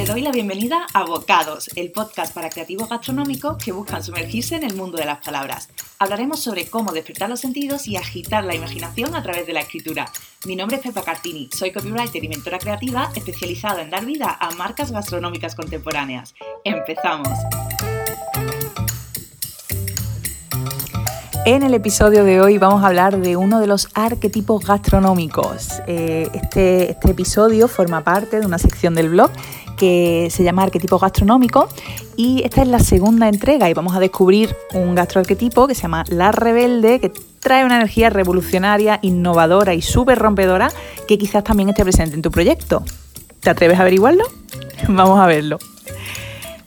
Te 0.00 0.06
doy 0.06 0.22
la 0.22 0.32
bienvenida 0.32 0.86
a 0.94 1.04
Bocados, 1.04 1.68
el 1.76 1.92
podcast 1.92 2.32
para 2.32 2.48
creativos 2.48 2.88
gastronómicos 2.88 3.62
que 3.62 3.70
buscan 3.70 4.02
sumergirse 4.02 4.56
en 4.56 4.64
el 4.64 4.74
mundo 4.74 4.96
de 4.96 5.04
las 5.04 5.22
palabras. 5.22 5.68
Hablaremos 5.98 6.40
sobre 6.40 6.64
cómo 6.70 6.92
despertar 6.92 7.28
los 7.28 7.40
sentidos 7.40 7.86
y 7.86 7.98
agitar 7.98 8.42
la 8.44 8.54
imaginación 8.54 9.14
a 9.14 9.22
través 9.22 9.46
de 9.46 9.52
la 9.52 9.60
escritura. 9.60 10.10
Mi 10.46 10.56
nombre 10.56 10.78
es 10.78 10.82
Pepa 10.82 11.02
Cartini, 11.02 11.50
soy 11.52 11.70
copywriter 11.70 12.24
y 12.24 12.28
mentora 12.28 12.58
creativa 12.58 13.12
especializada 13.14 13.82
en 13.82 13.90
dar 13.90 14.06
vida 14.06 14.38
a 14.40 14.50
marcas 14.52 14.90
gastronómicas 14.90 15.54
contemporáneas. 15.54 16.34
¡Empezamos! 16.64 17.28
En 21.46 21.62
el 21.62 21.72
episodio 21.72 22.24
de 22.24 22.40
hoy 22.40 22.58
vamos 22.58 22.84
a 22.84 22.86
hablar 22.86 23.18
de 23.18 23.36
uno 23.36 23.60
de 23.60 23.66
los 23.66 23.88
arquetipos 23.94 24.64
gastronómicos. 24.64 25.80
Eh, 25.86 26.28
este, 26.34 26.92
este, 26.92 27.10
episodio 27.10 27.66
forma 27.66 28.04
parte 28.04 28.40
de 28.40 28.46
una 28.46 28.58
sección 28.58 28.94
del 28.94 29.08
blog 29.08 29.30
que 29.80 30.28
se 30.30 30.44
llama 30.44 30.64
Arquetipo 30.64 30.98
Gastronómico 30.98 31.66
y 32.14 32.42
esta 32.44 32.60
es 32.60 32.68
la 32.68 32.80
segunda 32.80 33.30
entrega 33.30 33.70
y 33.70 33.72
vamos 33.72 33.96
a 33.96 33.98
descubrir 33.98 34.54
un 34.74 34.94
gastroarquetipo 34.94 35.66
que 35.66 35.74
se 35.74 35.82
llama 35.82 36.04
La 36.08 36.32
Rebelde 36.32 37.00
que 37.00 37.10
trae 37.38 37.64
una 37.64 37.76
energía 37.76 38.10
revolucionaria, 38.10 38.98
innovadora 39.00 39.72
y 39.72 39.80
súper 39.80 40.18
rompedora 40.18 40.70
que 41.08 41.16
quizás 41.16 41.44
también 41.44 41.70
esté 41.70 41.82
presente 41.82 42.14
en 42.14 42.20
tu 42.20 42.30
proyecto. 42.30 42.84
¿Te 43.40 43.48
atreves 43.48 43.78
a 43.78 43.80
averiguarlo? 43.80 44.24
Vamos 44.88 45.18
a 45.18 45.26
verlo. 45.26 45.58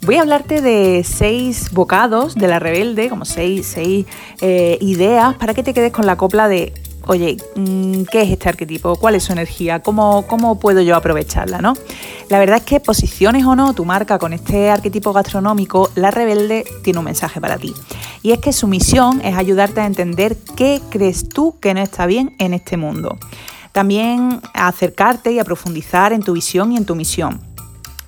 Voy 0.01 0.15
a 0.15 0.21
hablarte 0.21 0.61
de 0.61 1.03
seis 1.05 1.71
bocados 1.71 2.33
de 2.33 2.47
la 2.47 2.57
rebelde, 2.57 3.09
como 3.09 3.25
seis, 3.25 3.67
seis 3.67 4.07
eh, 4.41 4.79
ideas 4.81 5.35
para 5.35 5.53
que 5.53 5.61
te 5.61 5.75
quedes 5.75 5.91
con 5.91 6.07
la 6.07 6.17
copla 6.17 6.47
de, 6.47 6.73
oye, 7.07 7.37
mm, 7.55 8.03
¿qué 8.03 8.21
es 8.21 8.31
este 8.31 8.49
arquetipo? 8.49 8.95
¿Cuál 8.95 9.15
es 9.15 9.23
su 9.23 9.31
energía? 9.31 9.81
¿Cómo, 9.81 10.25
cómo 10.27 10.59
puedo 10.59 10.81
yo 10.81 10.95
aprovecharla? 10.95 11.61
¿no? 11.61 11.73
La 12.29 12.39
verdad 12.39 12.57
es 12.57 12.63
que 12.63 12.79
posiciones 12.79 13.45
o 13.45 13.55
no 13.55 13.73
tu 13.73 13.85
marca 13.85 14.17
con 14.17 14.33
este 14.33 14.69
arquetipo 14.69 15.13
gastronómico, 15.13 15.89
la 15.95 16.11
rebelde 16.11 16.65
tiene 16.83 16.99
un 16.99 17.05
mensaje 17.05 17.41
para 17.41 17.57
ti. 17.57 17.73
Y 18.21 18.31
es 18.31 18.39
que 18.39 18.53
su 18.53 18.67
misión 18.67 19.21
es 19.21 19.35
ayudarte 19.35 19.81
a 19.81 19.85
entender 19.85 20.37
qué 20.55 20.81
crees 20.89 21.27
tú 21.29 21.55
que 21.59 21.73
no 21.73 21.81
está 21.81 22.05
bien 22.05 22.35
en 22.39 22.53
este 22.53 22.77
mundo. 22.77 23.17
También 23.71 24.39
a 24.53 24.67
acercarte 24.67 25.31
y 25.31 25.39
a 25.39 25.43
profundizar 25.43 26.13
en 26.13 26.21
tu 26.21 26.33
visión 26.33 26.71
y 26.71 26.77
en 26.77 26.85
tu 26.85 26.95
misión. 26.95 27.52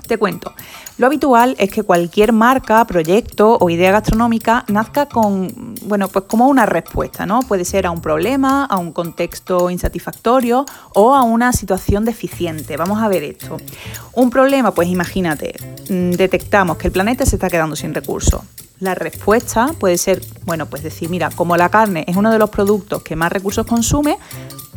Te 0.08 0.18
cuento, 0.18 0.54
lo 0.98 1.08
habitual 1.08 1.56
es 1.58 1.72
que 1.72 1.84
cualquier 1.84 2.32
marca, 2.32 2.86
proyecto 2.86 3.58
o 3.60 3.70
idea 3.70 3.92
gastronómica 3.92 4.64
nazca 4.68 5.08
con, 5.08 5.76
bueno, 5.84 6.08
pues 6.08 6.26
como 6.26 6.48
una 6.48 6.66
respuesta, 6.66 7.26
¿no? 7.26 7.42
Puede 7.42 7.66
ser 7.66 7.86
a 7.86 7.92
un 7.92 8.02
problema, 8.02 8.66
a 8.66 8.78
un 8.78 8.92
contexto 8.92 9.70
insatisfactorio 9.70 10.66
o 10.94 11.16
a 11.16 11.24
una 11.24 11.54
situación 11.54 12.06
deficiente. 12.06 12.78
Vamos 12.78 13.02
a 13.02 13.08
ver 13.08 13.24
esto. 13.24 13.58
Un 14.14 14.30
problema, 14.30 14.72
pues 14.72 14.88
imagínate, 14.88 15.56
mm, 15.90 16.12
detectamos 16.12 16.78
que 16.78 16.88
el 16.88 16.94
planeta 16.94 17.26
se 17.26 17.36
está 17.36 17.50
quedando 17.50 17.76
sin 17.76 17.94
recursos. 17.94 18.42
La 18.80 18.94
respuesta 18.94 19.72
puede 19.80 19.98
ser, 19.98 20.22
bueno, 20.46 20.68
pues 20.68 20.84
decir, 20.84 21.10
mira, 21.10 21.30
como 21.30 21.58
la 21.58 21.70
carne 21.70 22.06
es 22.08 22.16
uno 22.16 22.32
de 22.32 22.38
los 22.38 22.50
productos 22.50 23.02
que 23.04 23.16
más 23.16 23.32
recursos 23.32 23.66
consume, 23.66 24.18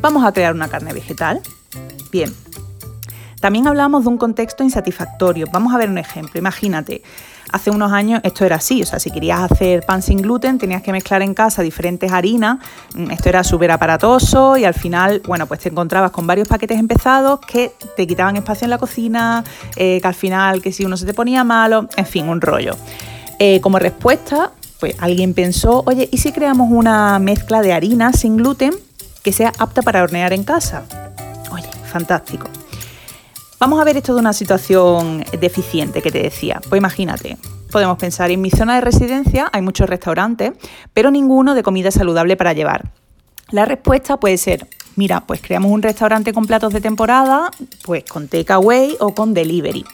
vamos 0.01 0.25
a 0.25 0.33
crear 0.33 0.55
una 0.55 0.69
carne 0.69 0.93
vegetal. 0.93 1.41
Bien, 2.11 2.33
también 3.41 3.67
hablamos 3.67 4.05
de 4.05 4.09
un 4.09 4.19
contexto 4.19 4.65
insatisfactorio. 4.65 5.47
Vamos 5.53 5.75
a 5.75 5.79
ver 5.79 5.89
un 5.89 5.99
ejemplo. 5.99 6.39
Imagínate, 6.39 7.03
hace 7.53 7.71
unos 7.71 7.93
años 7.93 8.21
esto 8.25 8.45
era 8.45 8.57
así, 8.57 8.83
o 8.83 8.87
sea, 8.87 8.99
si 8.99 9.11
querías 9.11 9.41
hacer 9.51 9.85
pan 9.85 10.03
sin 10.03 10.19
gluten 10.19 10.59
tenías 10.59 10.83
que 10.83 10.93
mezclar 10.93 11.23
en 11.23 11.35
casa 11.35 11.63
diferentes 11.63 12.13
harinas, 12.13 12.59
mm, 12.95 13.11
esto 13.11 13.29
era 13.29 13.45
súper 13.45 13.71
aparatoso 13.71 14.57
y 14.57 14.65
al 14.65 14.75
final, 14.75 15.23
bueno, 15.27 15.47
pues 15.47 15.61
te 15.61 15.69
encontrabas 15.69 16.11
con 16.11 16.27
varios 16.27 16.49
paquetes 16.49 16.79
empezados 16.79 17.41
que 17.41 17.73
te 17.97 18.07
quitaban 18.07 18.37
espacio 18.37 18.67
en 18.67 18.71
la 18.71 18.79
cocina, 18.79 19.45
eh, 19.77 19.99
que 20.01 20.09
al 20.09 20.15
final 20.15 20.63
que 20.63 20.73
si 20.73 20.85
uno 20.85 20.97
se 20.97 21.07
te 21.07 21.15
ponía 21.15 21.45
malo, 21.45 21.89
en 21.97 22.07
fin, 22.07 22.29
un 22.29 22.41
rollo. 22.41 22.77
Eh, 23.39 23.61
como 23.61 23.79
respuesta, 23.79 24.51
pues 24.81 24.95
alguien 24.99 25.35
pensó, 25.35 25.83
oye, 25.87 26.09
¿y 26.11 26.19
si 26.19 26.33
creamos 26.33 26.69
una 26.71 27.19
mezcla 27.19 27.63
de 27.63 27.73
harina 27.73 28.13
sin 28.13 28.37
gluten 28.37 28.75
que 29.23 29.33
sea 29.33 29.53
apta 29.59 29.83
para 29.83 30.03
hornear 30.03 30.33
en 30.33 30.45
casa? 30.45 30.85
Oye, 31.51 31.69
fantástico. 31.85 32.49
Vamos 33.61 33.81
a 33.81 33.85
ver 33.85 33.97
esto 33.97 34.15
de 34.15 34.21
una 34.21 34.33
situación 34.33 35.25
deficiente 35.41 36.01
que 36.01 36.13
te 36.13 36.23
decía. 36.23 36.61
Pues 36.69 36.79
imagínate, 36.79 37.39
podemos 37.73 37.99
pensar, 37.99 38.31
en 38.31 38.41
mi 38.41 38.51
zona 38.51 38.77
de 38.77 38.83
residencia 38.83 39.51
hay 39.53 39.63
muchos 39.63 39.89
restaurantes, 39.89 40.53
pero 40.95 41.11
ninguno 41.11 41.57
de 41.57 41.65
comida 41.65 41.91
saludable 41.91 42.37
para 42.37 42.53
llevar. 42.53 42.93
La 43.51 43.65
respuesta 43.65 44.19
puede 44.19 44.37
ser, 44.37 44.69
mira, 44.95 45.27
pues 45.27 45.41
creamos 45.41 45.73
un 45.73 45.83
restaurante 45.83 46.33
con 46.33 46.47
platos 46.47 46.73
de 46.73 46.81
temporada, 46.81 47.51
pues 47.83 48.05
con 48.05 48.29
takeaway 48.29 48.97
o 49.01 49.13
con 49.13 49.35
delivery. 49.35 49.85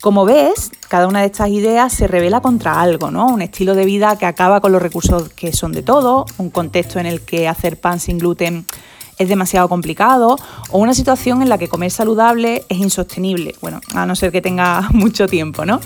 Como 0.00 0.24
ves, 0.24 0.72
cada 0.88 1.06
una 1.06 1.20
de 1.20 1.26
estas 1.26 1.50
ideas 1.50 1.92
se 1.92 2.08
revela 2.08 2.40
contra 2.40 2.80
algo, 2.80 3.12
¿no? 3.12 3.28
Un 3.28 3.40
estilo 3.40 3.76
de 3.76 3.84
vida 3.84 4.18
que 4.18 4.26
acaba 4.26 4.60
con 4.60 4.72
los 4.72 4.82
recursos 4.82 5.28
que 5.28 5.52
son 5.52 5.70
de 5.70 5.82
todo, 5.82 6.26
un 6.38 6.50
contexto 6.50 6.98
en 6.98 7.06
el 7.06 7.20
que 7.20 7.46
hacer 7.46 7.78
pan 7.78 8.00
sin 8.00 8.18
gluten 8.18 8.66
es 9.18 9.28
demasiado 9.28 9.68
complicado 9.68 10.36
o 10.70 10.78
una 10.78 10.94
situación 10.94 11.42
en 11.42 11.48
la 11.48 11.58
que 11.58 11.68
comer 11.68 11.90
saludable 11.90 12.64
es 12.68 12.78
insostenible, 12.78 13.54
bueno, 13.60 13.80
a 13.94 14.06
no 14.06 14.14
ser 14.16 14.32
que 14.32 14.42
tenga 14.42 14.88
mucho 14.92 15.26
tiempo, 15.26 15.64
¿no? 15.64 15.80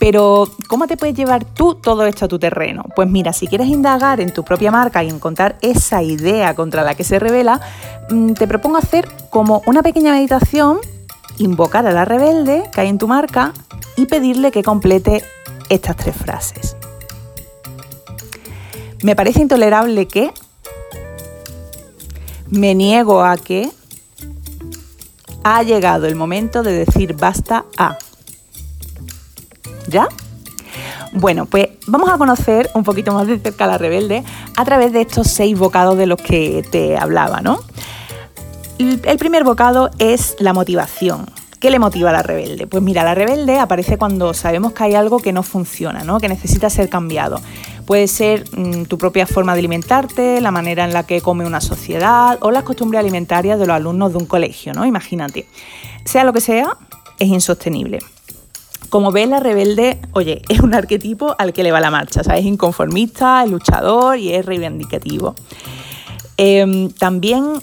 Pero, 0.00 0.48
¿cómo 0.66 0.86
te 0.86 0.96
puedes 0.96 1.14
llevar 1.14 1.44
tú 1.44 1.74
todo 1.74 2.06
esto 2.06 2.24
a 2.24 2.28
tu 2.28 2.38
terreno? 2.38 2.84
Pues 2.96 3.06
mira, 3.06 3.34
si 3.34 3.46
quieres 3.46 3.68
indagar 3.68 4.18
en 4.20 4.32
tu 4.32 4.44
propia 4.44 4.70
marca 4.70 5.04
y 5.04 5.10
encontrar 5.10 5.58
esa 5.60 6.02
idea 6.02 6.54
contra 6.54 6.82
la 6.82 6.94
que 6.94 7.04
se 7.04 7.18
revela, 7.18 7.60
mm, 8.08 8.32
te 8.32 8.46
propongo 8.48 8.78
hacer 8.78 9.06
como 9.28 9.60
una 9.66 9.82
pequeña 9.82 10.12
meditación, 10.12 10.78
invocar 11.36 11.86
a 11.86 11.92
la 11.92 12.06
rebelde 12.06 12.62
que 12.72 12.80
hay 12.80 12.88
en 12.88 12.96
tu 12.96 13.08
marca 13.08 13.52
y 13.94 14.06
pedirle 14.06 14.50
que 14.52 14.62
complete 14.62 15.22
estas 15.68 15.96
tres 15.96 16.16
frases. 16.16 16.76
Me 19.02 19.14
parece 19.14 19.42
intolerable 19.42 20.08
que 20.08 20.32
me 22.50 22.74
niego 22.74 23.22
a 23.22 23.36
que 23.36 23.70
ha 25.42 25.62
llegado 25.62 26.06
el 26.06 26.16
momento 26.16 26.62
de 26.62 26.72
decir 26.72 27.14
basta 27.14 27.64
a. 27.76 27.96
¿Ya? 29.88 30.08
Bueno, 31.12 31.46
pues 31.46 31.68
vamos 31.86 32.10
a 32.10 32.18
conocer 32.18 32.70
un 32.74 32.84
poquito 32.84 33.12
más 33.12 33.26
de 33.26 33.38
cerca 33.38 33.64
a 33.64 33.68
la 33.68 33.78
rebelde 33.78 34.22
a 34.56 34.64
través 34.64 34.92
de 34.92 35.00
estos 35.00 35.26
seis 35.26 35.58
bocados 35.58 35.96
de 35.98 36.06
los 36.06 36.20
que 36.20 36.64
te 36.70 36.96
hablaba, 36.96 37.40
¿no? 37.40 37.60
El 38.78 39.18
primer 39.18 39.44
bocado 39.44 39.90
es 39.98 40.36
la 40.38 40.52
motivación. 40.52 41.26
¿Qué 41.58 41.70
le 41.70 41.78
motiva 41.78 42.08
a 42.08 42.12
la 42.14 42.22
rebelde? 42.22 42.66
Pues 42.66 42.82
mira, 42.82 43.04
la 43.04 43.14
rebelde 43.14 43.58
aparece 43.58 43.98
cuando 43.98 44.32
sabemos 44.32 44.72
que 44.72 44.84
hay 44.84 44.94
algo 44.94 45.18
que 45.18 45.34
no 45.34 45.42
funciona, 45.42 46.04
¿no? 46.04 46.18
que 46.18 46.30
necesita 46.30 46.70
ser 46.70 46.88
cambiado. 46.88 47.38
Puede 47.90 48.06
ser 48.06 48.44
mm, 48.56 48.84
tu 48.84 48.98
propia 48.98 49.26
forma 49.26 49.52
de 49.52 49.58
alimentarte, 49.58 50.40
la 50.40 50.52
manera 50.52 50.84
en 50.84 50.92
la 50.92 51.02
que 51.02 51.20
come 51.20 51.44
una 51.44 51.60
sociedad 51.60 52.38
o 52.40 52.52
las 52.52 52.62
costumbres 52.62 53.00
alimentarias 53.00 53.58
de 53.58 53.66
los 53.66 53.74
alumnos 53.74 54.12
de 54.12 54.18
un 54.18 54.26
colegio, 54.26 54.72
¿no? 54.72 54.86
Imagínate. 54.86 55.48
Sea 56.04 56.22
lo 56.22 56.32
que 56.32 56.40
sea, 56.40 56.76
es 57.18 57.26
insostenible. 57.26 57.98
Como 58.90 59.10
ves, 59.10 59.28
la 59.28 59.40
rebelde, 59.40 59.98
oye, 60.12 60.40
es 60.48 60.60
un 60.60 60.72
arquetipo 60.72 61.34
al 61.36 61.52
que 61.52 61.64
le 61.64 61.72
va 61.72 61.80
la 61.80 61.90
marcha, 61.90 62.20
Es 62.20 62.44
inconformista, 62.44 63.42
es 63.42 63.50
luchador 63.50 64.18
y 64.18 64.34
es 64.34 64.46
reivindicativo. 64.46 65.34
Em, 66.36 66.90
también 66.90 67.60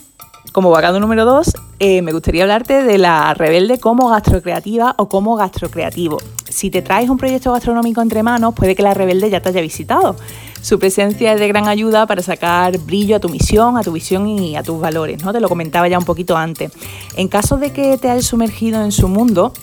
como 0.51 0.71
vacado 0.71 0.99
número 0.99 1.23
dos, 1.23 1.53
eh, 1.79 2.01
me 2.01 2.11
gustaría 2.11 2.43
hablarte 2.43 2.83
de 2.83 2.97
la 2.97 3.33
rebelde 3.33 3.79
como 3.79 4.09
gastrocreativa 4.09 4.93
o 4.97 5.07
como 5.07 5.37
gastrocreativo. 5.37 6.17
Si 6.57 6.71
te 6.71 6.81
traes 6.81 7.07
un 7.07 7.17
proyecto 7.17 7.53
gastronómico 7.53 8.01
entre 8.01 8.23
manos, 8.23 8.55
puede 8.55 8.73
que 8.73 8.81
la 8.81 8.95
rebelde 8.95 9.29
ya 9.29 9.41
te 9.41 9.49
haya 9.49 9.61
visitado. 9.61 10.15
Su 10.59 10.79
presencia 10.79 11.31
es 11.31 11.39
de 11.39 11.47
gran 11.47 11.67
ayuda 11.67 12.07
para 12.07 12.23
sacar 12.23 12.79
brillo 12.79 13.17
a 13.17 13.19
tu 13.19 13.29
misión, 13.29 13.77
a 13.77 13.83
tu 13.83 13.91
visión 13.91 14.27
y 14.27 14.55
a 14.55 14.63
tus 14.63 14.81
valores, 14.81 15.23
¿no? 15.23 15.31
Te 15.31 15.39
lo 15.39 15.49
comentaba 15.49 15.87
ya 15.87 15.99
un 15.99 16.05
poquito 16.05 16.35
antes. 16.35 16.71
En 17.15 17.27
caso 17.27 17.57
de 17.57 17.73
que 17.73 17.99
te 17.99 18.09
hayas 18.09 18.25
sumergido 18.25 18.83
en 18.83 18.91
su 18.91 19.07
mundo, 19.07 19.53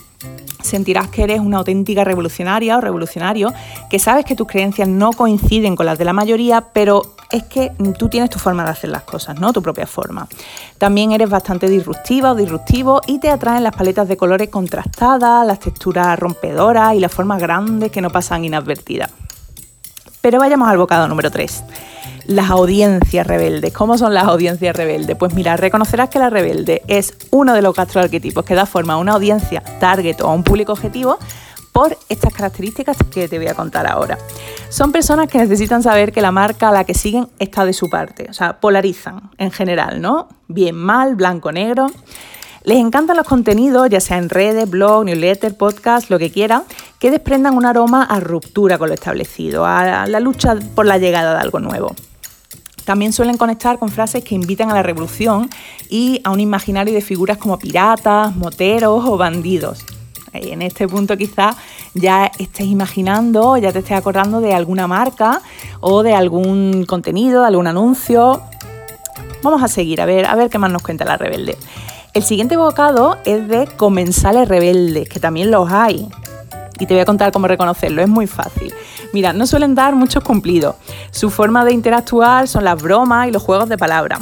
sentirás 0.61 1.09
que 1.09 1.23
eres 1.23 1.39
una 1.39 1.57
auténtica 1.57 2.03
revolucionaria 2.03 2.77
o 2.77 2.81
revolucionario, 2.81 3.53
que 3.89 3.99
sabes 3.99 4.25
que 4.25 4.35
tus 4.35 4.47
creencias 4.47 4.87
no 4.87 5.11
coinciden 5.11 5.75
con 5.75 5.85
las 5.85 5.97
de 5.97 6.05
la 6.05 6.13
mayoría, 6.13 6.61
pero 6.73 7.15
es 7.31 7.43
que 7.43 7.71
tú 7.97 8.09
tienes 8.09 8.29
tu 8.29 8.39
forma 8.39 8.63
de 8.63 8.71
hacer 8.71 8.89
las 8.89 9.03
cosas, 9.03 9.39
¿no? 9.39 9.51
Tu 9.53 9.61
propia 9.61 9.87
forma. 9.87 10.27
También 10.77 11.11
eres 11.11 11.29
bastante 11.29 11.67
disruptiva 11.67 12.31
o 12.31 12.35
disruptivo 12.35 13.01
y 13.07 13.19
te 13.19 13.29
atraen 13.29 13.63
las 13.63 13.75
paletas 13.75 14.07
de 14.07 14.17
colores 14.17 14.49
contrastadas, 14.49 15.45
las 15.45 15.59
texturas 15.59 16.17
rompedoras 16.17 16.95
y 16.95 16.99
las 16.99 17.11
formas 17.11 17.41
grandes 17.41 17.91
que 17.91 18.01
no 18.01 18.09
pasan 18.09 18.45
inadvertidas. 18.45 19.11
Pero 20.25 20.39
vayamos 20.39 20.67
al 20.67 20.79
bocado 20.79 21.07
número 21.07 21.29
3 21.29 21.63
las 22.25 22.49
audiencias 22.49 23.27
rebeldes. 23.27 23.71
¿Cómo 23.73 23.95
son 23.99 24.15
las 24.15 24.23
audiencias 24.23 24.75
rebeldes? 24.75 25.15
Pues 25.15 25.35
mira, 25.35 25.55
reconocerás 25.55 26.09
que 26.09 26.17
la 26.17 26.31
rebelde 26.31 26.81
es 26.87 27.13
uno 27.29 27.53
de 27.53 27.61
los 27.61 27.77
arquetipos 27.77 28.43
que 28.43 28.55
da 28.55 28.65
forma 28.65 28.93
a 28.93 28.97
una 28.97 29.11
audiencia 29.11 29.61
target 29.79 30.19
o 30.21 30.29
a 30.29 30.33
un 30.33 30.43
público 30.43 30.71
objetivo 30.71 31.19
por 31.71 31.95
estas 32.09 32.33
características 32.33 32.97
que 33.13 33.27
te 33.27 33.37
voy 33.37 33.49
a 33.49 33.53
contar 33.53 33.85
ahora. 33.85 34.17
Son 34.69 34.91
personas 34.91 35.27
que 35.27 35.37
necesitan 35.37 35.83
saber 35.83 36.11
que 36.11 36.21
la 36.23 36.31
marca 36.31 36.69
a 36.69 36.71
la 36.71 36.85
que 36.85 36.95
siguen 36.95 37.27
está 37.37 37.63
de 37.63 37.73
su 37.73 37.91
parte, 37.91 38.25
o 38.27 38.33
sea, 38.33 38.59
polarizan 38.59 39.29
en 39.37 39.51
general, 39.51 40.01
¿no? 40.01 40.27
Bien, 40.47 40.73
mal, 40.73 41.13
blanco, 41.13 41.51
negro. 41.51 41.91
Les 42.63 42.79
encantan 42.79 43.15
los 43.15 43.27
contenidos, 43.27 43.91
ya 43.91 43.99
sea 43.99 44.17
en 44.17 44.27
redes, 44.27 44.67
blog, 44.67 45.05
newsletter, 45.05 45.55
podcast, 45.55 46.09
lo 46.09 46.17
que 46.17 46.31
quieran, 46.31 46.63
que 47.05 47.11
desprendan 47.11 47.55
un 47.55 47.67
aroma 47.67 48.01
a 48.01 48.19
ruptura 48.19 48.79
con 48.79 48.87
lo 48.87 48.95
establecido, 48.95 49.63
a 49.63 50.07
la 50.07 50.19
lucha 50.19 50.55
por 50.73 50.87
la 50.87 50.97
llegada 50.97 51.35
de 51.35 51.39
algo 51.39 51.59
nuevo. 51.59 51.93
También 52.83 53.13
suelen 53.13 53.37
conectar 53.37 53.77
con 53.77 53.89
frases 53.89 54.23
que 54.23 54.33
invitan 54.33 54.71
a 54.71 54.73
la 54.73 54.81
revolución 54.81 55.47
y 55.87 56.19
a 56.23 56.31
un 56.31 56.39
imaginario 56.39 56.95
de 56.95 57.01
figuras 57.01 57.37
como 57.37 57.59
piratas, 57.59 58.35
moteros 58.35 59.05
o 59.05 59.17
bandidos. 59.17 59.85
Y 60.33 60.49
en 60.49 60.63
este 60.63 60.87
punto 60.87 61.15
quizás 61.15 61.55
ya 61.93 62.31
estés 62.39 62.65
imaginando, 62.65 63.55
ya 63.57 63.71
te 63.71 63.77
estés 63.77 63.97
acordando 63.99 64.41
de 64.41 64.55
alguna 64.55 64.87
marca 64.87 65.43
o 65.81 66.01
de 66.01 66.15
algún 66.15 66.85
contenido, 66.87 67.41
de 67.41 67.47
algún 67.49 67.67
anuncio. 67.67 68.41
Vamos 69.43 69.61
a 69.61 69.67
seguir, 69.67 70.01
a 70.01 70.07
ver, 70.07 70.25
a 70.25 70.33
ver 70.33 70.49
qué 70.49 70.57
más 70.57 70.71
nos 70.71 70.81
cuenta 70.81 71.05
la 71.05 71.17
rebelde. 71.17 71.55
El 72.15 72.23
siguiente 72.23 72.57
bocado 72.57 73.19
es 73.25 73.47
de 73.47 73.67
comensales 73.77 74.47
rebeldes, 74.47 75.07
que 75.07 75.19
también 75.19 75.51
los 75.51 75.71
hay. 75.71 76.09
Y 76.79 76.85
te 76.85 76.93
voy 76.93 77.01
a 77.01 77.05
contar 77.05 77.31
cómo 77.31 77.47
reconocerlo, 77.47 78.01
es 78.01 78.09
muy 78.09 78.27
fácil. 78.27 78.73
Mira, 79.13 79.33
no 79.33 79.47
suelen 79.47 79.75
dar 79.75 79.95
muchos 79.95 80.23
cumplidos. 80.23 80.75
Su 81.11 81.29
forma 81.29 81.63
de 81.65 81.73
interactuar 81.73 82.47
son 82.47 82.63
las 82.63 82.81
bromas 82.81 83.27
y 83.27 83.31
los 83.31 83.41
juegos 83.41 83.69
de 83.69 83.77
palabras. 83.77 84.19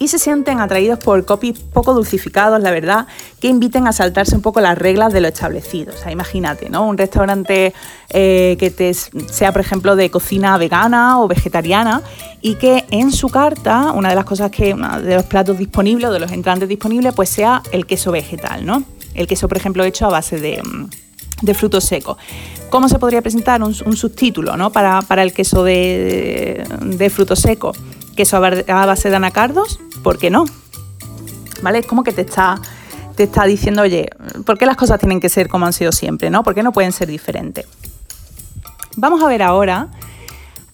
Y 0.00 0.08
se 0.08 0.18
sienten 0.18 0.60
atraídos 0.60 0.98
por 0.98 1.26
copies 1.26 1.58
poco 1.58 1.92
dulcificados, 1.92 2.58
la 2.62 2.70
verdad, 2.70 3.06
que 3.38 3.48
inviten 3.48 3.86
a 3.86 3.92
saltarse 3.92 4.34
un 4.34 4.40
poco 4.40 4.62
las 4.62 4.78
reglas 4.78 5.12
de 5.12 5.20
lo 5.20 5.28
establecido. 5.28 5.92
O 5.92 5.96
sea, 5.96 6.10
imagínate, 6.10 6.70
¿no? 6.70 6.88
Un 6.88 6.96
restaurante 6.96 7.74
eh, 8.08 8.56
que 8.58 8.70
te 8.70 8.94
sea, 8.94 9.52
por 9.52 9.60
ejemplo, 9.60 9.96
de 9.96 10.10
cocina 10.10 10.56
vegana 10.56 11.20
o 11.20 11.28
vegetariana 11.28 12.02
y 12.40 12.54
que 12.54 12.86
en 12.90 13.12
su 13.12 13.28
carta, 13.28 13.92
una 13.92 14.08
de 14.08 14.14
las 14.14 14.24
cosas 14.24 14.50
que, 14.50 14.72
uno 14.72 15.02
de 15.02 15.16
los 15.16 15.24
platos 15.24 15.58
disponibles 15.58 16.08
o 16.08 16.12
de 16.14 16.20
los 16.20 16.32
entrantes 16.32 16.66
disponibles, 16.66 17.12
pues 17.14 17.28
sea 17.28 17.62
el 17.70 17.84
queso 17.84 18.10
vegetal, 18.10 18.64
¿no? 18.64 18.82
El 19.12 19.26
queso, 19.26 19.48
por 19.48 19.58
ejemplo, 19.58 19.84
hecho 19.84 20.06
a 20.06 20.10
base 20.10 20.40
de 20.40 20.62
mm, 20.62 20.88
de 21.42 21.54
frutos 21.54 21.84
secos. 21.84 22.16
¿Cómo 22.70 22.88
se 22.88 22.98
podría 22.98 23.20
presentar 23.20 23.62
un, 23.62 23.74
subtítulo 23.74 24.56
¿no? 24.56 24.70
para, 24.70 25.22
el 25.22 25.32
queso 25.32 25.64
de, 25.64 26.64
de, 26.82 27.10
frutos 27.10 27.40
secos? 27.40 27.76
¿Queso 28.14 28.36
a 28.36 28.86
base 28.86 29.10
de 29.10 29.16
anacardos? 29.16 29.80
¿Por 30.02 30.18
qué 30.18 30.30
no? 30.30 30.44
¿Vale? 31.62 31.80
Es 31.80 31.86
como 31.86 32.04
que 32.04 32.12
te 32.12 32.22
está, 32.22 32.60
te 33.16 33.24
está 33.24 33.44
diciendo, 33.44 33.82
oye, 33.82 34.08
¿por 34.46 34.56
qué 34.56 34.66
las 34.66 34.76
cosas 34.76 34.98
tienen 35.00 35.20
que 35.20 35.28
ser 35.28 35.48
como 35.48 35.66
han 35.66 35.72
sido 35.72 35.90
siempre? 35.90 36.30
¿no? 36.30 36.42
¿Por 36.42 36.54
qué 36.54 36.62
no 36.62 36.72
pueden 36.72 36.92
ser 36.92 37.08
diferentes? 37.08 37.66
Vamos 38.96 39.22
a 39.22 39.26
ver 39.26 39.42
ahora 39.42 39.88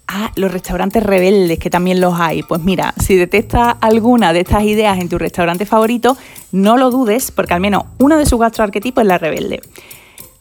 a 0.08 0.30
los 0.36 0.52
restaurantes 0.52 1.02
rebeldes, 1.02 1.58
que 1.58 1.70
también 1.70 2.00
los 2.00 2.18
hay. 2.18 2.42
Pues 2.42 2.60
mira, 2.60 2.94
si 3.02 3.16
detectas 3.16 3.76
alguna 3.80 4.32
de 4.32 4.40
estas 4.40 4.62
ideas 4.62 4.98
en 4.98 5.08
tu 5.08 5.18
restaurante 5.18 5.66
favorito, 5.66 6.16
no 6.52 6.76
lo 6.76 6.90
dudes, 6.90 7.30
porque 7.30 7.54
al 7.54 7.60
menos 7.60 7.84
uno 7.98 8.16
de 8.16 8.26
sus 8.26 8.38
gastroarquetipos 8.38 9.02
es 9.02 9.08
la 9.08 9.18
rebelde. 9.18 9.60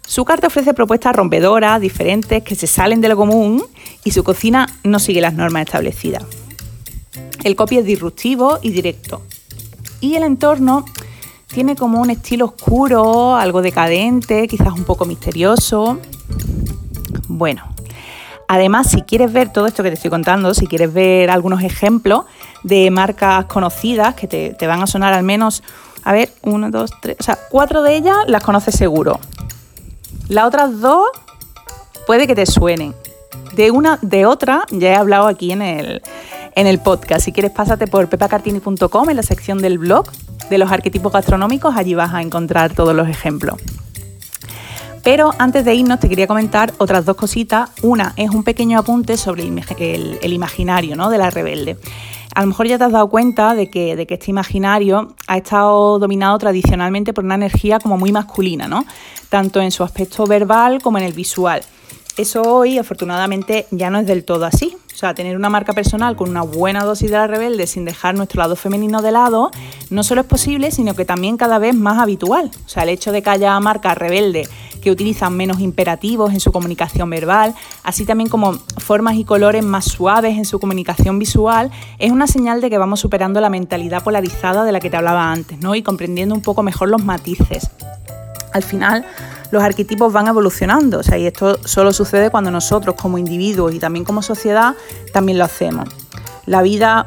Su 0.06 0.24
carta 0.24 0.48
ofrece 0.48 0.74
propuestas 0.74 1.16
rompedoras, 1.16 1.81
diferentes, 1.81 2.44
que 2.44 2.56
se 2.56 2.68
salen 2.68 3.02
de 3.02 3.10
lo 3.10 3.18
común 3.18 3.63
y 4.04 4.12
su 4.12 4.24
cocina 4.24 4.68
no 4.84 5.00
sigue 5.00 5.19
las 5.19 5.34
normas 5.34 5.63
establecidas. 5.66 6.24
El 7.44 7.56
copy 7.56 7.80
es 7.80 7.86
disruptivo 7.86 8.60
y 8.62 8.72
directo. 8.72 9.24
Y 10.02 10.16
el 10.16 10.24
entorno 10.24 10.86
tiene 11.48 11.75
como 11.75 12.02
un 12.02 12.10
estilo 12.10 12.46
oscuro, 12.46 13.36
algo 13.36 13.62
decadente, 13.62 14.48
quizás 14.48 14.74
un 14.74 14.84
poco 14.84 15.06
misterioso. 15.06 16.00
Bueno, 17.28 17.63
además 18.48 18.90
si 18.92 19.02
quieres 19.02 19.34
ver 19.34 19.52
todo 19.52 19.66
esto 19.66 19.81
que 19.81 19.90
te 19.90 19.96
estoy 19.96 20.12
contando, 20.12 20.54
si 20.54 20.68
quieres 20.68 20.94
ver 20.94 21.30
algunos 21.30 21.63
ejemplos 21.63 22.25
de 22.63 22.92
marcas 22.92 23.46
conocidas 23.46 24.16
que 24.16 24.28
te, 24.28 24.54
te 24.54 24.68
van 24.68 24.81
a 24.81 24.88
sonar 24.88 25.13
al 25.13 25.24
menos, 25.24 25.63
a 26.04 26.13
ver, 26.13 26.31
uno, 26.44 26.69
dos, 26.69 26.92
tres, 27.02 27.18
o 27.19 27.24
sea, 27.24 27.40
cuatro 27.50 27.81
de 27.81 27.96
ellas 27.96 28.18
las 28.28 28.44
conoces 28.44 28.75
seguro. 28.75 29.19
Las 30.30 30.46
otras 30.46 30.80
dos 30.80 31.08
puede 32.08 32.28
que 32.28 32.36
te 32.36 32.46
suenen. 32.46 32.94
De 33.54 33.72
una, 33.72 34.00
de 34.02 34.26
otra, 34.26 34.66
ya 34.72 34.90
he 34.90 34.96
hablado 34.96 35.28
aquí 35.28 35.52
en 35.52 35.62
el, 35.62 36.02
en 36.56 36.68
el 36.68 36.80
podcast. 36.80 37.26
Si 37.26 37.32
quieres, 37.32 37.52
pásate 37.52 37.88
por 37.88 38.10
pepacartini.com 38.10 39.10
en 39.10 39.16
la 39.16 39.24
sección 39.24 39.60
del 39.60 39.78
blog 39.78 40.06
de 40.50 40.58
los 40.58 40.72
arquetipos 40.72 41.12
gastronómicos. 41.12 41.76
Allí 41.76 41.94
vas 41.96 42.14
a 42.14 42.22
encontrar 42.22 42.74
todos 42.74 42.96
los 42.96 43.08
ejemplos. 43.08 43.56
Pero 45.04 45.34
antes 45.38 45.64
de 45.64 45.76
irnos 45.76 46.00
te 46.00 46.10
quería 46.10 46.26
comentar 46.26 46.74
otras 46.80 47.06
dos 47.06 47.16
cositas. 47.16 47.70
Una 47.84 48.14
es 48.18 48.32
un 48.32 48.44
pequeño 48.44 48.80
apunte 48.80 49.18
sobre 49.18 49.44
el, 49.44 50.20
el 50.22 50.34
imaginario 50.34 50.96
¿no? 50.96 51.10
de 51.10 51.20
la 51.20 51.30
rebelde 51.30 51.78
a 52.36 52.42
lo 52.42 52.48
mejor 52.48 52.68
ya 52.68 52.78
te 52.78 52.84
has 52.84 52.92
dado 52.92 53.10
cuenta 53.10 53.56
de 53.56 53.70
que, 53.70 53.96
de 53.96 54.06
que 54.06 54.16
este 54.16 54.30
imaginario 54.30 55.16
ha 55.28 55.38
estado 55.38 56.00
dominado 56.00 56.38
tradicionalmente 56.38 57.14
por 57.14 57.24
una 57.24 57.36
energía 57.36 57.80
como 57.80 57.98
muy 57.98 58.12
masculina, 58.12 58.68
¿no? 58.68 58.86
Tanto 59.30 59.62
en 59.62 59.72
su 59.72 59.84
aspecto 59.84 60.26
verbal 60.26 60.82
como 60.82 60.98
en 60.98 61.06
el 61.06 61.14
visual. 61.14 61.62
Eso 62.18 62.42
hoy, 62.42 62.78
afortunadamente, 62.78 63.68
ya 63.72 63.90
no 63.90 64.00
es 64.00 64.08
del 64.08 64.26
todo 64.26 64.46
así. 64.46 64.76
O 64.95 64.97
sea, 64.97 65.13
tener 65.13 65.36
una 65.36 65.50
marca 65.50 65.74
personal 65.74 66.15
con 66.15 66.30
una 66.30 66.42
buena 66.42 66.86
dosis 66.86 67.12
de 67.12 67.18
la 67.18 67.27
rebelde 67.27 67.68
sin 67.68 67.83
dejar 67.83 68.15
nuestro 68.15 68.39
lado 68.39 68.56
femenino 68.56 69.01
de 69.01 69.12
lado, 69.12 69.51
no 69.89 70.03
solo 70.03 70.21
es 70.21 70.27
posible, 70.27 70.71
sino 70.71 70.94
que 70.94 71.03
también 71.03 71.36
cada 71.36 71.59
vez 71.59 71.75
más 71.75 72.00
habitual. 72.00 72.50
O 72.65 72.69
sea, 72.69 72.83
el 72.83 72.89
hecho 72.89 73.12
de 73.12 73.21
que 73.21 73.30
haya 73.30 73.59
marcas 73.59 73.97
rebeldes 73.97 74.50
que 74.81 74.92
utilizan 74.92 75.36
menos 75.36 75.59
imperativos 75.59 76.31
en 76.31 76.39
su 76.39 76.53
comunicación 76.53 77.09
verbal, 77.09 77.53
así 77.83 78.06
también 78.06 78.30
como 78.30 78.53
formas 78.77 79.15
y 79.15 79.25
colores 79.25 79.65
más 79.65 79.83
suaves 79.83 80.38
en 80.38 80.45
su 80.45 80.59
comunicación 80.59 81.19
visual, 81.19 81.71
es 82.00 82.13
una 82.13 82.25
señal 82.25 82.62
de 82.62 82.69
que 82.69 82.77
vamos 82.77 83.01
superando 83.01 83.42
la 83.42 83.50
mentalidad 83.50 84.01
polarizada 84.01 84.63
de 84.63 84.71
la 84.71 84.80
que 84.80 84.89
te 84.89 84.95
hablaba 84.95 85.30
antes, 85.30 85.59
¿no? 85.59 85.75
Y 85.75 85.83
comprendiendo 85.83 86.33
un 86.33 86.42
poco 86.42 86.63
mejor 86.63 86.88
los 86.88 87.03
matices. 87.03 87.69
Al 88.53 88.63
final, 88.63 89.06
los 89.51 89.63
arquetipos 89.63 90.12
van 90.12 90.27
evolucionando. 90.27 91.00
O 91.00 91.03
sea, 91.03 91.18
y 91.18 91.25
esto 91.25 91.59
solo 91.65 91.94
sucede 91.94 92.30
cuando 92.30 92.51
nosotros 92.51 92.95
como 92.95 93.18
individuos 93.18 93.74
y 93.74 93.80
también 93.80 94.06
como 94.06 94.21
sociedad 94.21 94.75
también 95.13 95.38
lo 95.38 95.44
hacemos. 95.44 95.89
La 96.45 96.62
vida, 96.62 97.06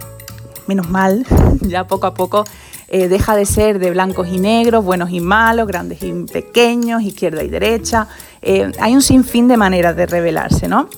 menos 0.66 0.88
mal, 0.88 1.26
ya 1.60 1.86
poco 1.86 2.06
a 2.06 2.14
poco 2.14 2.44
eh, 2.90 3.08
deja 3.08 3.36
de 3.36 3.44
ser 3.44 3.78
de 3.78 3.90
blancos 3.90 4.28
y 4.28 4.38
negros, 4.38 4.82
buenos 4.82 5.10
y 5.10 5.20
malos, 5.20 5.66
grandes 5.66 6.02
y 6.02 6.10
pequeños, 6.24 7.02
izquierda 7.02 7.42
y 7.42 7.48
derecha. 7.48 8.08
Eh, 8.40 8.72
hay 8.80 8.94
un 8.94 9.02
sinfín 9.02 9.46
de 9.46 9.58
maneras 9.58 9.94
de 9.94 10.06
revelarse, 10.06 10.68
¿no? 10.68 10.88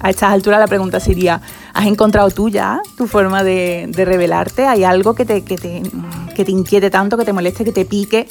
A 0.00 0.08
estas 0.08 0.32
alturas 0.32 0.58
la 0.58 0.66
pregunta 0.66 0.98
sería, 0.98 1.42
¿has 1.74 1.86
encontrado 1.86 2.30
tú 2.30 2.48
ya 2.48 2.80
tu 2.96 3.06
forma 3.06 3.44
de, 3.44 3.88
revelarte? 3.94 4.66
¿Hay 4.66 4.82
algo 4.82 5.14
que 5.14 5.26
te, 5.26 5.44
que 5.44 5.56
te 5.56 6.50
inquiete 6.50 6.90
tanto, 6.90 7.18
que 7.18 7.24
te 7.24 7.32
moleste, 7.32 7.64
que 7.64 7.72
te 7.72 7.84
pique, 7.84 8.26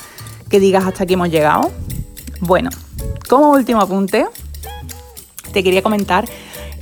que 0.51 0.59
digas 0.59 0.85
hasta 0.85 1.05
aquí 1.05 1.13
hemos 1.13 1.29
llegado? 1.29 1.71
Bueno, 2.41 2.69
como 3.29 3.51
último 3.51 3.81
apunte, 3.81 4.25
te 5.53 5.63
quería 5.63 5.81
comentar 5.81 6.25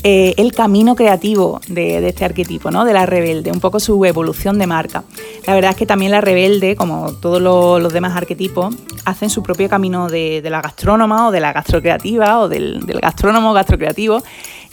eh, 0.03 0.33
el 0.38 0.53
camino 0.53 0.95
creativo 0.95 1.61
de, 1.67 2.05
este 2.07 2.25
arquetipo, 2.25 2.71
¿no? 2.71 2.83
de 2.83 2.93
la 2.93 3.05
rebelde, 3.05 3.51
un 3.51 3.59
poco 3.59 3.79
su 3.79 4.03
evolución 4.05 4.57
de 4.57 4.65
marca. 4.65 5.03
La 5.45 5.53
verdad 5.53 5.71
es 5.71 5.77
que 5.77 5.85
también 5.85 6.11
la 6.11 6.19
rebelde, 6.19 6.75
como 6.75 7.13
todos 7.13 7.41
los, 7.41 7.93
demás 7.93 8.17
arquetipos, 8.17 8.75
hacen 9.05 9.29
su 9.29 9.43
propio 9.43 9.69
camino 9.69 10.09
de, 10.09 10.41
la 10.43 10.61
gastrónoma 10.61 11.27
o 11.27 11.31
de 11.31 11.39
la 11.39 11.53
gastrocreativa 11.53 12.39
o 12.39 12.49
del, 12.49 12.85
del 12.88 12.99
gastrónomo 12.99 13.53
gastrocreativo 13.53 14.23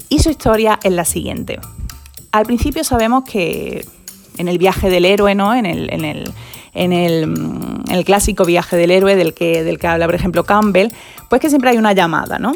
y 0.08 0.20
su 0.20 0.30
historia 0.30 0.78
es 0.82 0.92
la 0.92 1.04
siguiente. 1.04 1.58
Al 2.32 2.46
principio 2.46 2.82
sabemos 2.82 3.24
que 3.24 3.84
en 4.38 4.48
el 4.48 4.58
viaje 4.58 4.88
del 4.88 5.04
héroe, 5.04 5.34
¿no? 5.34 5.54
en, 5.54 5.66
el, 5.66 5.92
en 5.92 6.04
el 6.04 6.32
en 6.76 6.92
el, 6.92 8.04
clásico 8.04 8.44
viaje 8.44 8.76
del 8.76 8.90
héroe 8.90 9.16
del 9.16 9.34
que, 9.34 9.64
del 9.64 9.78
que 9.78 9.86
habla, 9.86 10.06
por 10.06 10.14
ejemplo, 10.14 10.44
Campbell, 10.44 10.92
pues 11.28 11.40
que 11.40 11.48
siempre 11.48 11.70
hay 11.70 11.78
una 11.78 11.92
llamada, 11.92 12.38
¿no? 12.38 12.52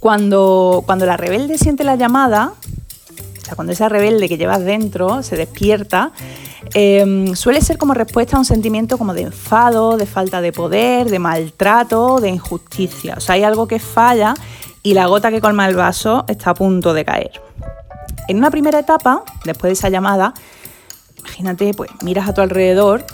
Cuando, 0.00 0.82
cuando 0.86 1.06
la 1.06 1.16
rebelde 1.16 1.58
siente 1.58 1.84
la 1.84 1.96
llamada, 1.96 2.54
o 3.40 3.44
sea, 3.44 3.54
cuando 3.54 3.72
esa 3.72 3.88
rebelde 3.88 4.28
que 4.28 4.38
llevas 4.38 4.64
dentro 4.64 5.22
se 5.22 5.36
despierta, 5.36 6.12
em, 6.72 7.34
suele 7.36 7.60
ser 7.60 7.76
como 7.76 7.92
respuesta 7.92 8.36
a 8.36 8.38
un 8.38 8.46
sentimiento 8.46 8.96
como 8.96 9.12
de 9.12 9.22
enfado, 9.22 9.98
de 9.98 10.06
falta 10.06 10.40
de 10.40 10.52
poder, 10.52 11.10
de 11.10 11.18
maltrato, 11.18 12.20
de 12.20 12.30
injusticia. 12.30 13.14
O 13.18 13.20
sea, 13.20 13.34
hay 13.34 13.44
algo 13.44 13.68
que 13.68 13.78
falla 13.78 14.34
y 14.82 14.94
la 14.94 15.06
gota 15.06 15.30
que 15.30 15.42
colma 15.42 15.68
el 15.68 15.76
vaso 15.76 16.24
está 16.26 16.50
a 16.50 16.54
punto 16.54 16.94
de 16.94 17.04
caer. 17.04 17.32
En 18.28 18.38
una 18.38 18.50
primera 18.50 18.78
etapa, 18.78 19.22
después 19.44 19.68
de 19.68 19.72
esa 19.74 19.90
llamada, 19.90 20.32
Imagínate, 21.44 21.74
pues 21.74 21.90
miras 22.02 22.26
a 22.26 22.32
tu 22.32 22.40
alrededor 22.40 23.04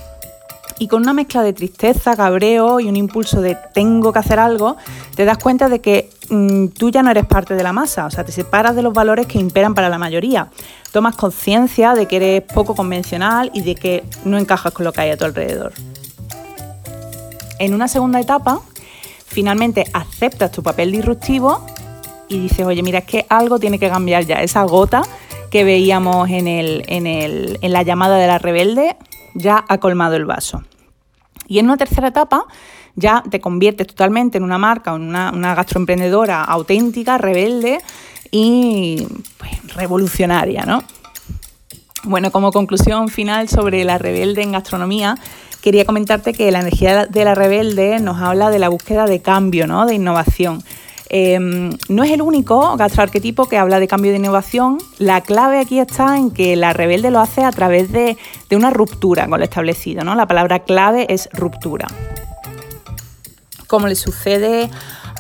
y 0.79 0.87
con 0.87 1.03
una 1.03 1.13
mezcla 1.13 1.43
de 1.43 1.53
tristeza, 1.53 2.15
cabreo 2.15 2.79
y 2.79 2.89
un 2.89 2.95
impulso 2.95 3.41
de 3.41 3.57
tengo 3.75 4.13
que 4.13 4.21
hacer 4.21 4.39
algo, 4.39 4.77
te 5.17 5.25
das 5.25 5.37
cuenta 5.37 5.69
de 5.69 5.81
que 5.81 6.11
mm, 6.29 6.69
tú 6.69 6.91
ya 6.91 7.03
no 7.03 7.11
eres 7.11 7.27
parte 7.27 7.55
de 7.55 7.65
la 7.65 7.73
masa, 7.73 8.07
o 8.07 8.11
sea, 8.13 8.23
te 8.23 8.31
separas 8.31 8.77
de 8.77 8.83
los 8.83 8.95
valores 8.95 9.27
que 9.27 9.41
imperan 9.41 9.75
para 9.75 9.89
la 9.89 9.99
mayoría. 9.99 10.47
Tomas 10.93 11.17
conciencia 11.17 11.95
de 11.95 12.07
que 12.07 12.17
eres 12.17 12.43
poco 12.43 12.77
convencional 12.77 13.51
y 13.53 13.63
de 13.63 13.75
que 13.75 14.05
no 14.25 14.39
encajas 14.39 14.73
con 14.73 14.85
lo 14.85 14.93
que 14.93 15.01
hay 15.01 15.11
a 15.11 15.17
tu 15.17 15.25
alrededor. 15.25 15.73
En 17.59 17.75
una 17.75 17.89
segunda 17.89 18.21
etapa, 18.21 18.61
finalmente 19.27 19.87
aceptas 19.93 20.53
tu 20.53 20.63
papel 20.63 20.93
disruptivo 20.93 21.67
y 22.29 22.39
dices, 22.43 22.65
oye, 22.65 22.85
mira, 22.85 23.01
es 23.01 23.07
que 23.07 23.27
algo 23.29 23.59
tiene 23.59 23.81
que 23.81 23.89
cambiar 23.89 24.25
ya, 24.25 24.41
esa 24.41 24.63
gota 24.63 25.03
que 25.50 25.64
veíamos 25.64 26.30
en, 26.30 26.47
el, 26.47 26.85
en, 26.87 27.07
el, 27.07 27.59
en 27.61 27.73
la 27.73 27.83
llamada 27.83 28.19
de 28.19 28.26
la 28.26 28.38
rebelde, 28.38 28.97
ya 29.35 29.64
ha 29.69 29.78
colmado 29.78 30.16
el 30.16 30.25
vaso. 30.25 30.62
Y 31.47 31.59
en 31.59 31.66
una 31.66 31.76
tercera 31.76 32.09
etapa 32.09 32.45
ya 32.95 33.23
te 33.28 33.40
conviertes 33.40 33.87
totalmente 33.88 34.38
en 34.38 34.45
una 34.45 34.59
marca, 34.59 34.95
en 34.95 35.02
una, 35.02 35.33
una 35.33 35.54
gastroemprendedora 35.54 36.45
auténtica, 36.45 37.19
rebelde 37.19 37.80
y 38.30 39.07
pues, 39.38 39.75
revolucionaria, 39.75 40.64
¿no? 40.64 40.83
Bueno, 42.04 42.30
como 42.30 42.50
conclusión 42.50 43.09
final 43.09 43.49
sobre 43.49 43.85
la 43.85 43.99
rebelde 43.99 44.42
en 44.42 44.52
gastronomía, 44.52 45.16
quería 45.61 45.85
comentarte 45.85 46.33
que 46.33 46.50
la 46.50 46.61
energía 46.61 47.07
de 47.07 47.25
la 47.25 47.35
rebelde 47.35 48.00
nos 48.00 48.23
habla 48.23 48.50
de 48.50 48.59
la 48.59 48.69
búsqueda 48.69 49.04
de 49.04 49.21
cambio, 49.21 49.66
¿no? 49.66 49.85
de 49.87 49.95
innovación. 49.95 50.62
Em, 51.12 51.71
no 51.88 52.05
es 52.05 52.12
el 52.12 52.23
único 52.23 52.76
gastroarquetipo 52.76 53.49
que 53.49 53.59
habla 53.59 53.81
de 53.81 53.88
cambio 53.88 54.12
de 54.12 54.19
innovación. 54.19 54.79
La 54.99 55.23
clave 55.23 55.59
aquí 55.59 55.81
está 55.81 56.17
en 56.17 56.31
que 56.31 56.55
la 56.55 56.73
rebelde 56.73 57.11
lo 57.11 57.19
hace 57.19 57.43
a 57.43 57.50
través 57.50 57.90
de, 57.90 58.17
una 58.52 58.71
ruptura 58.71 59.26
con 59.26 59.40
lo 59.40 59.45
establecido. 59.45 60.05
¿no? 60.05 60.14
La 60.14 60.26
palabra 60.26 60.61
clave 60.61 61.07
es 61.12 61.29
ruptura. 61.33 61.88
Como 63.67 63.88
le 63.88 63.97
sucede 63.97 64.71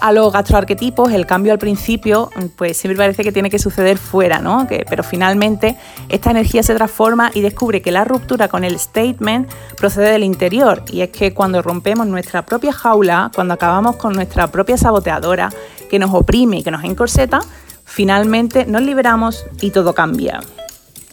a 0.00 0.12
los 0.12 0.32
gastroarquetipos, 0.32 1.12
el 1.12 1.26
cambio 1.26 1.52
al 1.52 1.58
principio, 1.58 2.30
pues 2.56 2.76
siempre 2.76 2.96
parece 2.96 3.24
que 3.24 3.32
tiene 3.32 3.50
que 3.50 3.58
suceder 3.58 3.98
fuera, 3.98 4.38
¿no? 4.38 4.66
pero 4.88 5.02
finalmente 5.02 5.76
esta 6.08 6.30
energía 6.30 6.62
se 6.62 6.74
transforma 6.74 7.32
y 7.34 7.40
descubre 7.40 7.82
que 7.82 7.90
la 7.90 8.04
ruptura 8.04 8.48
con 8.48 8.62
el 8.64 8.78
statement 8.78 9.50
procede 9.76 10.12
del 10.12 10.22
interior. 10.22 10.84
Y 10.90 11.02
es 11.02 11.10
que 11.10 11.34
cuando 11.34 11.60
rompemos 11.62 12.06
nuestra 12.06 12.46
propia 12.46 12.72
jaula, 12.72 13.30
cuando 13.34 13.54
acabamos 13.54 13.96
con 13.96 14.14
nuestra 14.14 14.46
propia 14.46 14.76
saboteadora, 14.76 15.50
que 15.90 15.98
nos 15.98 16.14
oprime 16.14 16.58
y 16.58 16.62
que 16.62 16.70
nos 16.70 16.84
encorseta, 16.84 17.40
finalmente 17.84 18.64
nos 18.64 18.82
liberamos 18.82 19.44
y 19.60 19.70
todo 19.70 19.92
cambia. 19.92 20.40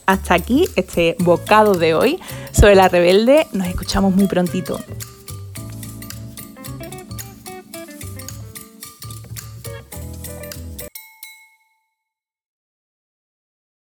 Hasta 0.05 0.35
aquí 0.35 0.69
este 0.77 1.17
bocado 1.19 1.73
de 1.73 1.93
hoy 1.93 2.19
sobre 2.53 2.75
la 2.75 2.87
rebelde. 2.87 3.47
Nos 3.51 3.67
escuchamos 3.67 4.15
muy 4.15 4.27
prontito. 4.27 4.79